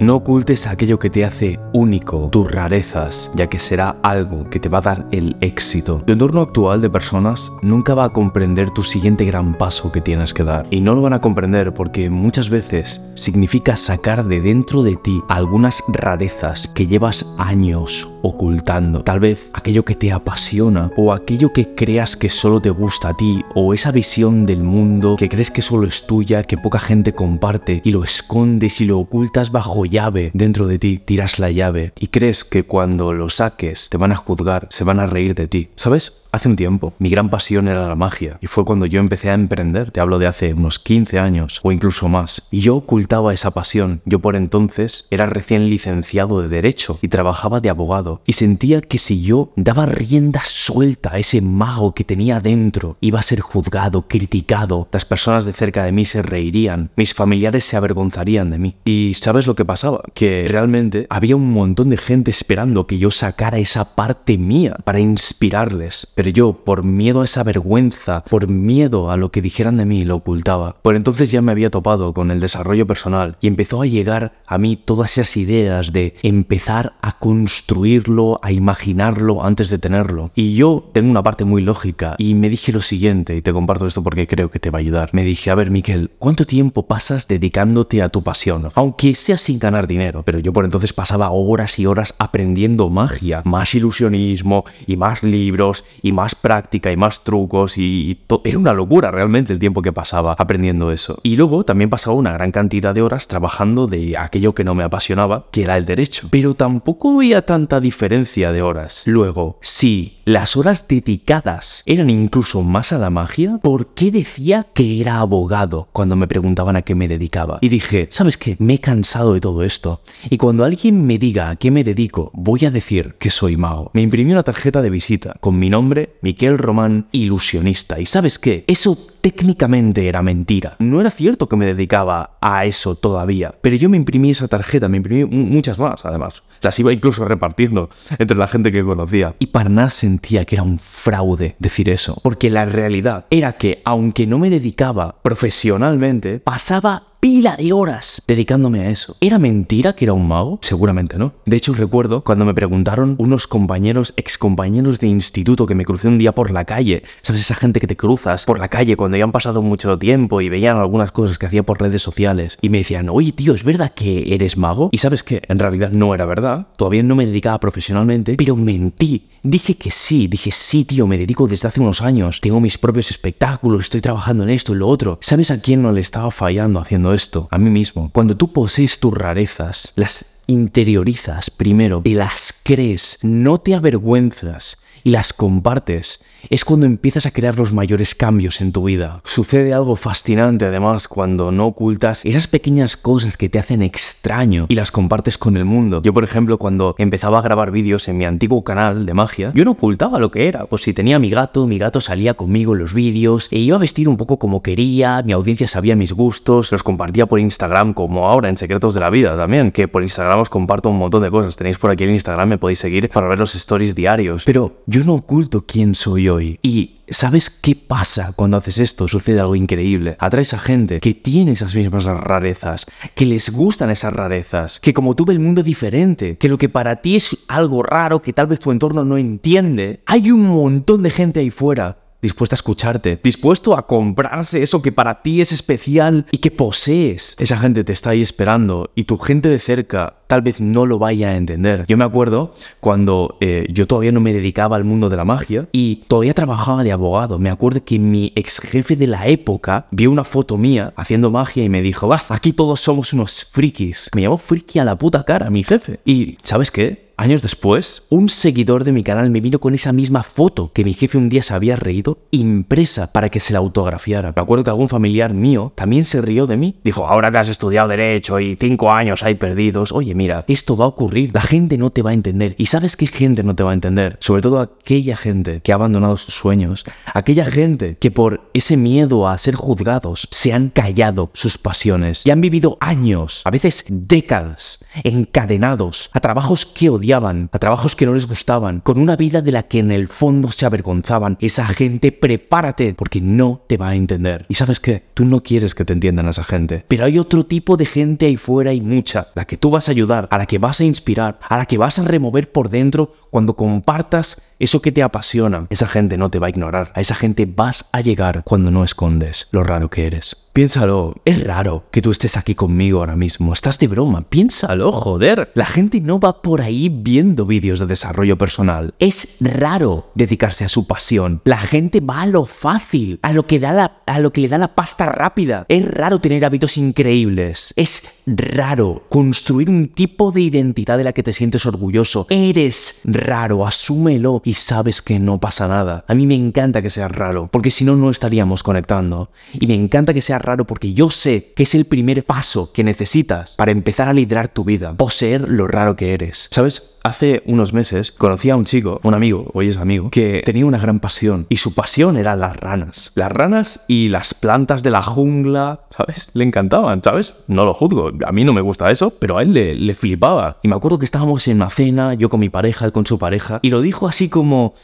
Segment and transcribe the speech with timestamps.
[0.00, 4.68] No ocultes aquello que te hace único, tus rarezas, ya que será algo que te
[4.68, 6.02] va a dar el éxito.
[6.04, 10.34] Tu entorno actual de personas nunca va a comprender tu siguiente gran paso que tienes
[10.34, 10.66] que dar.
[10.70, 15.22] Y no lo van a comprender porque muchas veces significa sacar de dentro de ti
[15.28, 19.04] algunas rarezas que llevas años ocultando.
[19.04, 23.16] Tal vez aquello que te apasiona o aquello que creas que solo te gusta a
[23.16, 27.14] ti o esa visión del mundo que crees que solo es tuya, que poca gente
[27.14, 31.92] comparte y lo escondes y lo ocultas bajo llave dentro de ti, tiras la llave
[32.00, 35.46] y crees que cuando lo saques te van a juzgar, se van a reír de
[35.46, 35.68] ti.
[35.76, 36.23] ¿Sabes?
[36.34, 39.34] Hace un tiempo, mi gran pasión era la magia y fue cuando yo empecé a
[39.34, 43.52] emprender, te hablo de hace unos 15 años o incluso más, y yo ocultaba esa
[43.52, 44.02] pasión.
[44.04, 48.98] Yo por entonces era recién licenciado de Derecho y trabajaba de abogado y sentía que
[48.98, 54.08] si yo daba rienda suelta a ese mago que tenía dentro, iba a ser juzgado,
[54.08, 58.74] criticado, las personas de cerca de mí se reirían, mis familiares se avergonzarían de mí.
[58.84, 60.02] ¿Y sabes lo que pasaba?
[60.14, 64.98] Que realmente había un montón de gente esperando que yo sacara esa parte mía para
[64.98, 66.08] inspirarles.
[66.32, 70.16] Yo, por miedo a esa vergüenza, por miedo a lo que dijeran de mí, lo
[70.16, 70.76] ocultaba.
[70.82, 74.58] Por entonces ya me había topado con el desarrollo personal y empezó a llegar a
[74.58, 80.30] mí todas esas ideas de empezar a construirlo, a imaginarlo antes de tenerlo.
[80.34, 83.86] Y yo tengo una parte muy lógica y me dije lo siguiente, y te comparto
[83.86, 85.10] esto porque creo que te va a ayudar.
[85.12, 88.68] Me dije, a ver, Miquel, ¿cuánto tiempo pasas dedicándote a tu pasión?
[88.74, 93.42] Aunque sea sin ganar dinero, pero yo por entonces pasaba horas y horas aprendiendo magia,
[93.44, 98.72] más ilusionismo y más libros y más práctica y más trucos y, y era una
[98.72, 101.18] locura realmente el tiempo que pasaba aprendiendo eso.
[101.22, 104.84] Y luego también pasaba una gran cantidad de horas trabajando de aquello que no me
[104.84, 106.28] apasionaba, que era el derecho.
[106.30, 109.02] Pero tampoco había tanta diferencia de horas.
[109.06, 115.00] Luego, si las horas dedicadas eran incluso más a la magia, ¿por qué decía que
[115.00, 117.58] era abogado cuando me preguntaban a qué me dedicaba?
[117.60, 118.56] Y dije, ¿sabes qué?
[118.58, 120.00] Me he cansado de todo esto.
[120.30, 123.90] Y cuando alguien me diga a qué me dedico, voy a decir que soy mago.
[123.92, 128.00] Me imprimí una tarjeta de visita con mi nombre, Miquel Román, ilusionista.
[128.00, 128.64] ¿Y sabes qué?
[128.66, 130.76] Eso técnicamente era mentira.
[130.80, 134.86] No era cierto que me dedicaba a eso todavía, pero yo me imprimí esa tarjeta,
[134.86, 136.42] me imprimí mu- muchas más además.
[136.60, 139.34] Las iba incluso repartiendo entre la gente que conocía.
[139.38, 143.80] Y para nada sentía que era un fraude decir eso, porque la realidad era que
[143.86, 149.16] aunque no me dedicaba profesionalmente, pasaba pila de horas dedicándome a eso.
[149.18, 150.58] ¿Era mentira que era un mago?
[150.60, 151.32] Seguramente no.
[151.46, 156.18] De hecho, recuerdo cuando me preguntaron unos compañeros, excompañeros de instituto que me crucé un
[156.18, 157.02] día por la calle.
[157.22, 160.42] ¿Sabes esa gente que te cruzas por la calle cuando ya han pasado mucho tiempo
[160.42, 162.58] y veían algunas cosas que hacía por redes sociales?
[162.60, 164.90] Y me decían, oye tío, ¿es verdad que eres mago?
[164.92, 166.66] Y sabes que en realidad no era verdad.
[166.76, 169.30] Todavía no me dedicaba profesionalmente, pero mentí.
[169.46, 172.40] Dije que sí, dije sí, tío, me dedico desde hace unos años.
[172.40, 175.18] Tengo mis propios espectáculos, estoy trabajando en esto y lo otro.
[175.20, 177.46] ¿Sabes a quién no le estaba fallando haciendo esto?
[177.50, 178.08] A mí mismo.
[178.14, 185.10] Cuando tú posees tus rarezas, las interiorizas primero, te las crees, no te avergüenzas y
[185.10, 189.20] las compartes, es cuando empiezas a crear los mayores cambios en tu vida.
[189.24, 194.74] Sucede algo fascinante además cuando no ocultas esas pequeñas cosas que te hacen extraño y
[194.74, 196.00] las compartes con el mundo.
[196.02, 199.64] Yo, por ejemplo, cuando empezaba a grabar vídeos en mi antiguo canal de magia, yo
[199.64, 200.66] no ocultaba lo que era.
[200.66, 203.80] Pues si tenía mi gato, mi gato salía conmigo en los vídeos e iba a
[203.80, 208.28] vestir un poco como quería, mi audiencia sabía mis gustos, los compartía por Instagram como
[208.28, 211.56] ahora en Secretos de la Vida también, que por Instagram comparto un montón de cosas.
[211.56, 214.44] Tenéis por aquí en Instagram, me podéis seguir para ver los stories diarios.
[214.44, 216.58] Pero yo no oculto quién soy hoy.
[216.62, 219.08] Y ¿sabes qué pasa cuando haces esto?
[219.08, 220.16] Sucede algo increíble.
[220.18, 225.14] Atraes a gente que tiene esas mismas rarezas, que les gustan esas rarezas, que como
[225.14, 228.46] tú ve el mundo diferente, que lo que para ti es algo raro, que tal
[228.46, 233.20] vez tu entorno no entiende, hay un montón de gente ahí fuera dispuesta a escucharte,
[233.22, 237.36] dispuesto a comprarse eso que para ti es especial y que posees.
[237.38, 240.98] Esa gente te está ahí esperando y tu gente de cerca tal vez no lo
[240.98, 241.84] vaya a entender.
[241.86, 245.68] Yo me acuerdo cuando eh, yo todavía no me dedicaba al mundo de la magia
[245.70, 247.38] y todavía trabajaba de abogado.
[247.38, 251.62] Me acuerdo que mi ex jefe de la época vio una foto mía haciendo magia
[251.62, 254.10] y me dijo, va, aquí todos somos unos frikis.
[254.14, 256.00] Me llamó friki a la puta cara, mi jefe.
[256.06, 257.03] Y ¿sabes qué?
[257.16, 260.94] Años después, un seguidor de mi canal me vino con esa misma foto que mi
[260.94, 264.32] jefe un día se había reído, impresa para que se la autografiara.
[264.34, 266.76] Me acuerdo que algún familiar mío también se rió de mí.
[266.84, 270.86] Dijo, ahora que has estudiado Derecho y cinco años hay perdidos, oye, mira, esto va
[270.86, 271.30] a ocurrir.
[271.32, 272.54] La gente no te va a entender.
[272.58, 274.16] ¿Y sabes qué gente no te va a entender?
[274.20, 276.84] Sobre todo aquella gente que ha abandonado sus sueños.
[277.12, 282.30] Aquella gente que por ese miedo a ser juzgados se han callado sus pasiones y
[282.30, 288.26] han vivido años, a veces décadas, encadenados a trabajos que a trabajos que no les
[288.26, 291.36] gustaban, con una vida de la que en el fondo se avergonzaban.
[291.40, 294.46] Esa gente, prepárate, porque no te va a entender.
[294.48, 295.04] ¿Y sabes qué?
[295.14, 296.84] Tú no quieres que te entiendan a esa gente.
[296.88, 299.92] Pero hay otro tipo de gente ahí fuera y mucha, la que tú vas a
[299.92, 303.12] ayudar, a la que vas a inspirar, a la que vas a remover por dentro
[303.34, 305.66] cuando compartas eso que te apasiona.
[305.68, 306.92] Esa gente no te va a ignorar.
[306.94, 310.36] A esa gente vas a llegar cuando no escondes lo raro que eres.
[310.52, 313.52] Piénsalo, es raro que tú estés aquí conmigo ahora mismo.
[313.52, 314.22] Estás de broma.
[314.28, 315.50] Piénsalo, joder.
[315.54, 318.94] La gente no va por ahí viendo vídeos de desarrollo personal.
[319.00, 321.40] Es raro dedicarse a su pasión.
[321.42, 324.58] La gente va a lo fácil, a lo que da a lo que le da
[324.58, 325.66] la pasta rápida.
[325.68, 327.74] Es raro tener hábitos increíbles.
[327.74, 332.28] Es raro construir un tipo de identidad de la que te sientes orgulloso.
[332.30, 333.23] Eres raro,
[333.66, 336.04] asúmelo y sabes que no pasa nada.
[336.08, 339.30] A mí me encanta que sea raro, porque si no, no estaríamos conectando.
[339.52, 342.84] Y me encanta que sea raro porque yo sé que es el primer paso que
[342.84, 346.48] necesitas para empezar a liderar tu vida, poseer lo raro que eres.
[346.50, 346.93] ¿Sabes?
[347.06, 350.78] Hace unos meses conocí a un chico, un amigo, hoy es amigo, que tenía una
[350.78, 353.12] gran pasión y su pasión era las ranas.
[353.14, 356.30] Las ranas y las plantas de la jungla, ¿sabes?
[356.32, 357.34] Le encantaban, ¿sabes?
[357.46, 360.56] No lo juzgo, a mí no me gusta eso, pero a él le, le flipaba.
[360.62, 363.18] Y me acuerdo que estábamos en una cena, yo con mi pareja, él con su
[363.18, 364.74] pareja, y lo dijo así como...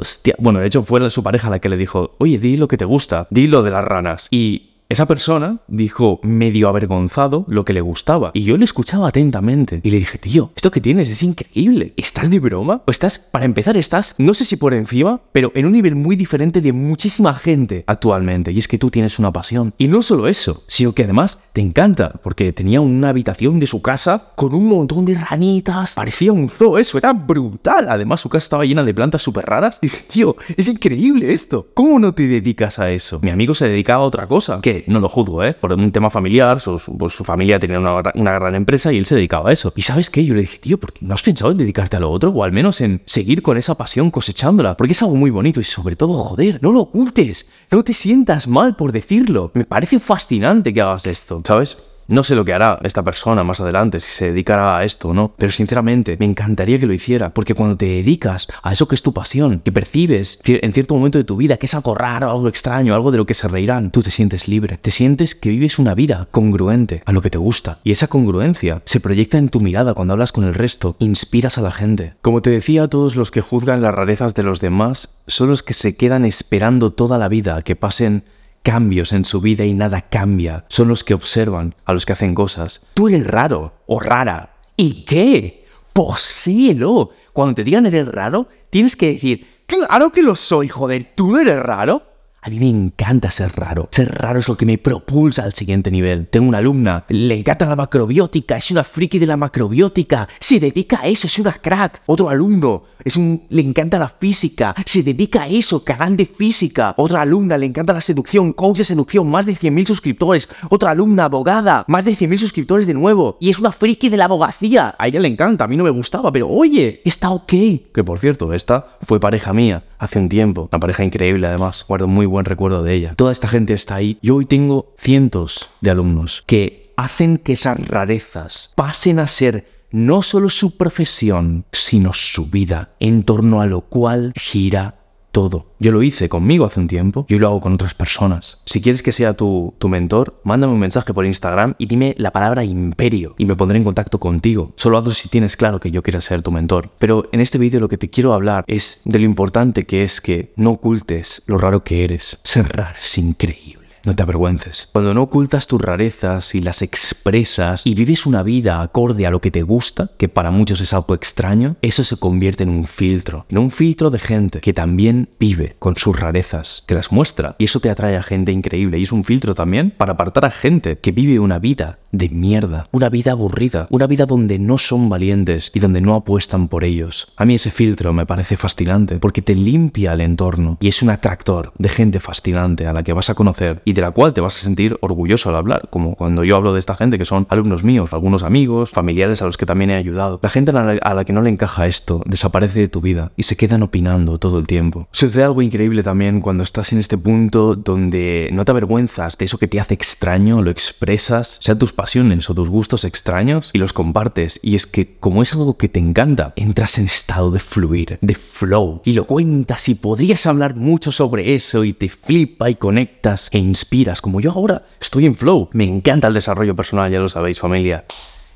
[0.00, 0.36] Hostia.
[0.38, 2.84] Bueno, de hecho fue su pareja la que le dijo, oye, di lo que te
[2.84, 4.28] gusta, di lo de las ranas.
[4.30, 9.80] Y esa persona dijo medio avergonzado lo que le gustaba y yo le escuchaba atentamente
[9.84, 11.94] y le dije, tío, esto que tienes es increíble.
[11.96, 12.82] ¿Estás de broma?
[12.88, 16.16] O estás, para empezar, estás, no sé si por encima, pero en un nivel muy
[16.16, 18.50] diferente de muchísima gente actualmente.
[18.50, 19.72] Y es que tú tienes una pasión.
[19.78, 23.82] Y no solo eso, sino que además te encanta, porque tenía una habitación de su
[23.82, 25.94] casa con un montón de ranitas.
[25.94, 27.86] Parecía un zoo, eso era brutal.
[27.88, 29.78] Además, su casa estaba llena de plantas súper raras.
[29.82, 31.68] Y dije, tío, es increíble esto.
[31.74, 33.20] ¿Cómo no te dedicas a eso?
[33.22, 35.54] Mi amigo se dedicaba a otra cosa, que no lo juzgo, ¿eh?
[35.54, 39.14] Por un tema familiar, su, pues, familia tenía una, una, gran empresa y él se
[39.14, 39.72] dedicaba a eso.
[39.76, 40.24] ¿Y sabes qué?
[40.24, 42.30] Yo le dije, tío, ¿por qué no has pensado en dedicarte a lo otro?
[42.30, 45.64] O al menos en seguir con esa pasión cosechándola, porque es algo muy bonito y
[45.64, 49.50] sobre todo, joder, no lo ocultes, no te sientas mal por decirlo.
[49.54, 51.78] Me parece fascinante que hagas esto, ¿sabes?
[52.10, 55.14] No sé lo que hará esta persona más adelante, si se dedicará a esto o
[55.14, 58.96] no, pero sinceramente me encantaría que lo hiciera, porque cuando te dedicas a eso que
[58.96, 62.28] es tu pasión, que percibes en cierto momento de tu vida que es algo raro,
[62.28, 65.50] algo extraño, algo de lo que se reirán, tú te sientes libre, te sientes que
[65.50, 69.48] vives una vida congruente a lo que te gusta, y esa congruencia se proyecta en
[69.48, 72.14] tu mirada cuando hablas con el resto, inspiras a la gente.
[72.22, 75.74] Como te decía, todos los que juzgan las rarezas de los demás son los que
[75.74, 78.24] se quedan esperando toda la vida que pasen
[78.62, 80.64] cambios en su vida y nada cambia.
[80.68, 82.86] Son los que observan a los que hacen cosas.
[82.94, 84.56] Tú eres raro o rara.
[84.76, 85.66] ¿Y qué?
[85.92, 87.10] Poséelo.
[87.32, 91.60] Cuando te digan eres raro, tienes que decir, claro que lo soy, joder, ¿tú eres
[91.60, 92.02] raro?
[92.42, 93.88] A mí me encanta ser raro.
[93.90, 96.26] Ser raro es lo que me propulsa al siguiente nivel.
[96.28, 101.00] Tengo una alumna, le encanta la macrobiótica, es una friki de la macrobiótica, se dedica
[101.02, 102.00] a eso, es una crack.
[102.06, 106.94] Otro alumno, es un, le encanta la física, se dedica a eso, canal de física.
[106.96, 110.48] Otra alumna, le encanta la seducción, coach de seducción, más de 100.000 suscriptores.
[110.70, 113.36] Otra alumna, abogada, más de 100.000 suscriptores de nuevo.
[113.38, 114.94] Y es una friki de la abogacía.
[114.98, 117.52] A ella le encanta, a mí no me gustaba, pero oye, está ok.
[117.92, 120.68] Que por cierto, esta fue pareja mía hace un tiempo.
[120.72, 121.84] Una pareja increíble además.
[121.86, 123.14] Guardo muy buen recuerdo de ella.
[123.16, 124.18] Toda esta gente está ahí.
[124.22, 130.22] Yo hoy tengo cientos de alumnos que hacen que esas rarezas pasen a ser no
[130.22, 134.99] solo su profesión, sino su vida, en torno a lo cual gira
[135.32, 135.66] todo.
[135.78, 138.60] Yo lo hice conmigo hace un tiempo y lo hago con otras personas.
[138.66, 142.30] Si quieres que sea tu, tu, mentor, mándame un mensaje por Instagram y dime la
[142.30, 144.72] palabra imperio y me pondré en contacto contigo.
[144.76, 146.90] Solo hazlo si tienes claro que yo quiero ser tu mentor.
[146.98, 150.20] Pero en este vídeo lo que te quiero hablar es de lo importante que es
[150.20, 152.38] que no ocultes lo raro que eres.
[152.44, 153.79] Ser raro es increíble.
[154.04, 154.88] No te avergüences.
[154.92, 159.40] Cuando no ocultas tus rarezas y las expresas y vives una vida acorde a lo
[159.40, 163.46] que te gusta, que para muchos es algo extraño, eso se convierte en un filtro.
[163.48, 167.56] En un filtro de gente que también vive con sus rarezas, que las muestra.
[167.58, 168.98] Y eso te atrae a gente increíble.
[168.98, 172.88] Y es un filtro también para apartar a gente que vive una vida de mierda,
[172.90, 177.32] una vida aburrida, una vida donde no son valientes y donde no apuestan por ellos.
[177.36, 181.10] A mí ese filtro me parece fascinante porque te limpia el entorno y es un
[181.10, 184.40] atractor de gente fascinante a la que vas a conocer y de la cual te
[184.40, 187.46] vas a sentir orgulloso al hablar, como cuando yo hablo de esta gente que son
[187.50, 190.38] alumnos míos, algunos amigos, familiares a los que también he ayudado.
[190.42, 193.56] La gente a la, que no le encaja esto desaparece de tu vida y se
[193.56, 195.08] quedan opinando todo el tiempo.
[195.10, 199.58] Sucede algo increíble también cuando estás en este punto donde no te avergüenzas de eso
[199.58, 203.92] que te hace extraño, lo expresas, sean tus pasiones o tus gustos extraños y los
[203.92, 204.60] compartes.
[204.62, 208.34] Y es que como es algo que te encanta, entras en estado de fluir, de
[208.36, 213.48] flow y lo cuentas y podrías hablar mucho sobre eso y te flipa y conectas
[213.52, 215.70] e inspiras como yo ahora estoy en flow.
[215.72, 218.04] Me encanta el desarrollo personal, ya lo sabéis familia.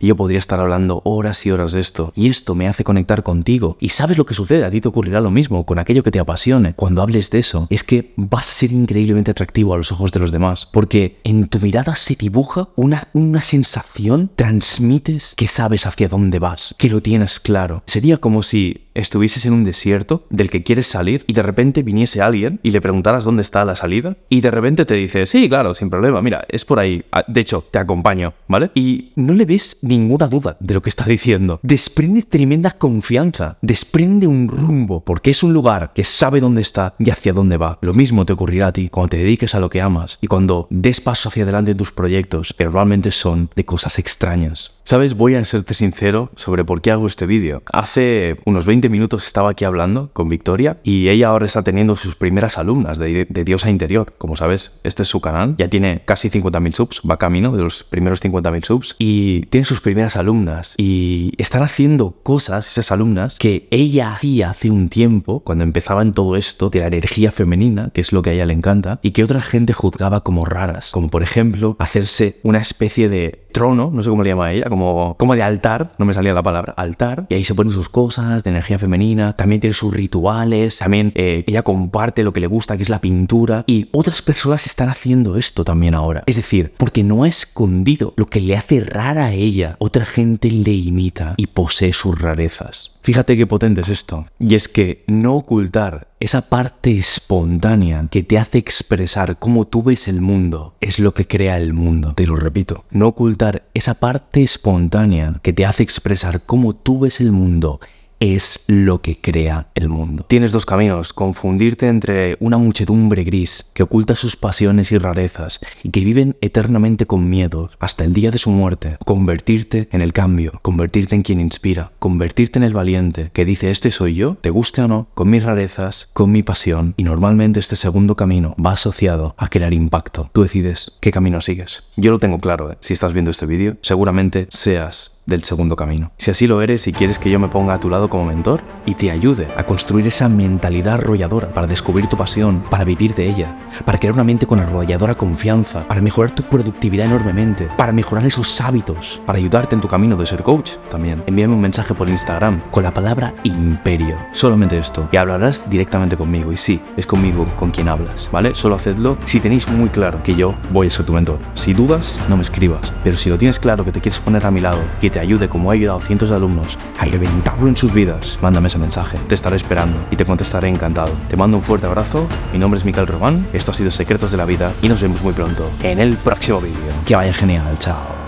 [0.00, 2.12] Y yo podría estar hablando horas y horas de esto.
[2.14, 3.76] Y esto me hace conectar contigo.
[3.80, 6.18] Y sabes lo que sucede, a ti te ocurrirá lo mismo con aquello que te
[6.18, 6.74] apasione.
[6.74, 10.20] Cuando hables de eso, es que vas a ser increíblemente atractivo a los ojos de
[10.20, 10.68] los demás.
[10.72, 16.74] Porque en tu mirada se dibuja una, una sensación, transmites que sabes hacia dónde vas,
[16.78, 17.82] que lo tienes claro.
[17.86, 22.22] Sería como si estuvieses en un desierto del que quieres salir y de repente viniese
[22.22, 25.74] alguien y le preguntaras dónde está la salida y de repente te dice, sí, claro,
[25.74, 27.04] sin problema, mira, es por ahí.
[27.12, 28.70] Ah, de hecho, te acompaño, ¿vale?
[28.74, 31.60] Y no le ves ninguna duda de lo que está diciendo.
[31.62, 37.10] Desprende tremenda confianza, desprende un rumbo, porque es un lugar que sabe dónde está y
[37.10, 37.78] hacia dónde va.
[37.82, 40.66] Lo mismo te ocurrirá a ti cuando te dediques a lo que amas y cuando
[40.70, 44.72] des paso hacia adelante en tus proyectos, que normalmente son de cosas extrañas.
[44.84, 45.14] ¿Sabes?
[45.14, 47.62] Voy a serte sincero sobre por qué hago este vídeo.
[47.72, 52.16] Hace unos 20 minutos estaba aquí hablando con Victoria y ella ahora está teniendo sus
[52.16, 54.12] primeras alumnas de, Diosa Interior.
[54.18, 57.84] Como sabes, este es su canal, ya tiene casi 50.000 subs, va camino de los
[57.84, 63.68] primeros 50.000 subs y tiene sus primeras alumnas y están haciendo cosas, esas alumnas, que
[63.70, 68.00] ella hacía hace un tiempo, cuando empezaba en todo esto de la energía femenina, que
[68.00, 71.08] es lo que a ella le encanta, y que otra gente juzgaba como raras, como
[71.08, 75.34] por ejemplo hacerse una especie de trono, no sé cómo le llama ella, como, como
[75.34, 78.50] de altar, no me salía la palabra, altar, y ahí se ponen sus cosas de
[78.50, 82.82] energía femenina, también tiene sus rituales, también eh, ella comparte lo que le gusta, que
[82.82, 86.24] es la pintura, y otras personas están haciendo esto también ahora.
[86.26, 90.50] Es decir, porque no ha escondido lo que le hace rara a ella, otra gente
[90.50, 92.98] le imita y posee sus rarezas.
[93.02, 98.38] Fíjate qué potente es esto, y es que no ocultar esa parte espontánea que te
[98.38, 102.14] hace expresar cómo tú ves el mundo es lo que crea el mundo.
[102.14, 107.20] Te lo repito, no ocultar esa parte espontánea que te hace expresar cómo tú ves
[107.20, 107.80] el mundo
[108.24, 110.24] es lo que crea el mundo.
[110.26, 115.90] Tienes dos caminos, confundirte entre una muchedumbre gris que oculta sus pasiones y rarezas y
[115.90, 120.58] que viven eternamente con miedo hasta el día de su muerte, convertirte en el cambio,
[120.62, 124.80] convertirte en quien inspira, convertirte en el valiente que dice este soy yo, te guste
[124.80, 129.34] o no, con mis rarezas, con mi pasión y normalmente este segundo camino va asociado
[129.36, 130.30] a crear impacto.
[130.32, 131.84] Tú decides qué camino sigues.
[131.96, 132.78] Yo lo tengo claro, ¿eh?
[132.80, 136.12] si estás viendo este vídeo, seguramente seas del segundo camino.
[136.18, 138.62] Si así lo eres y quieres que yo me ponga a tu lado como mentor
[138.86, 143.28] y te ayude a construir esa mentalidad arrolladora para descubrir tu pasión, para vivir de
[143.28, 148.24] ella, para crear una mente con arrolladora confianza, para mejorar tu productividad enormemente, para mejorar
[148.24, 152.08] esos hábitos, para ayudarte en tu camino de ser coach también, envíame un mensaje por
[152.08, 154.16] Instagram con la palabra imperio.
[154.30, 155.08] Solamente esto.
[155.10, 156.52] Y hablarás directamente conmigo.
[156.52, 158.54] Y sí, es conmigo con quien hablas, ¿vale?
[158.54, 161.40] Solo hacedlo si tenéis muy claro que yo voy a ser tu mentor.
[161.54, 162.92] Si dudas, no me escribas.
[163.02, 165.48] Pero si lo tienes claro que te quieres poner a mi lado, que te ayude
[165.48, 168.03] como he ayudado a cientos de alumnos a reventarlo en sus vidas,
[168.40, 169.18] mándame ese mensaje.
[169.28, 171.12] Te estaré esperando y te contestaré encantado.
[171.28, 172.26] Te mando un fuerte abrazo.
[172.52, 173.46] Mi nombre es Miquel Román.
[173.52, 176.60] Esto ha sido Secretos de la Vida y nos vemos muy pronto en el próximo
[176.60, 176.92] vídeo.
[177.06, 177.76] Que vaya genial.
[177.78, 178.24] Chao.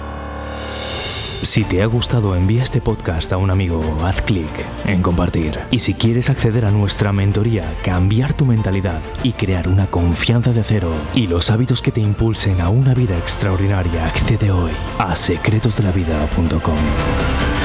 [1.42, 4.50] Si te ha gustado, envía este podcast a un amigo haz clic
[4.84, 5.58] en compartir.
[5.70, 10.64] Y si quieres acceder a nuestra mentoría, cambiar tu mentalidad y crear una confianza de
[10.64, 17.55] cero y los hábitos que te impulsen a una vida extraordinaria, accede hoy a secretosdelavida.com.